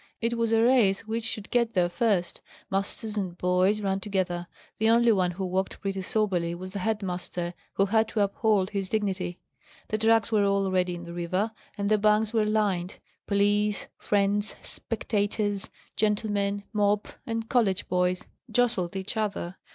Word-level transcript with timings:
It 0.19 0.35
was 0.35 0.51
a 0.51 0.63
race 0.63 1.05
which 1.05 1.23
should 1.23 1.51
get 1.51 1.75
there 1.75 1.87
first; 1.87 2.41
masters 2.71 3.17
and 3.17 3.37
boys 3.37 3.81
ran 3.81 3.99
together. 3.99 4.47
The 4.79 4.89
only 4.89 5.11
one 5.11 5.29
who 5.29 5.45
walked 5.45 5.79
pretty 5.79 6.01
soberly 6.01 6.55
was 6.55 6.71
the 6.71 6.79
head 6.79 7.03
master, 7.03 7.53
who 7.73 7.85
had 7.85 8.07
to 8.07 8.21
uphold 8.21 8.71
his 8.71 8.89
dignity. 8.89 9.37
The 9.89 9.99
drags 9.99 10.31
were 10.31 10.43
already 10.43 10.95
in 10.95 11.03
the 11.03 11.13
river, 11.13 11.51
and 11.77 11.87
the 11.87 11.99
banks 11.99 12.33
were 12.33 12.45
lined; 12.45 12.97
police, 13.27 13.89
friends, 13.95 14.55
spectators, 14.63 15.69
gentlemen, 15.95 16.63
mob, 16.73 17.05
and 17.27 17.47
college 17.47 17.87
boys, 17.87 18.25
jostled 18.51 18.95
each 18.95 19.15
other. 19.15 19.55